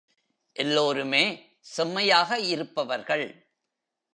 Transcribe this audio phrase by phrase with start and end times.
[0.53, 1.49] எல்லோருமே
[1.59, 3.49] செம்மையாக இருப்பவர்கள்.